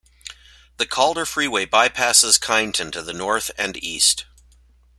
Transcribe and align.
The 0.77 0.87
Calder 0.87 1.27
Freeway 1.27 1.67
bypasses 1.67 2.41
Kyneton 2.41 2.89
to 2.93 3.03
the 3.03 3.13
north 3.13 3.51
and 3.55 3.77
east. 3.83 4.25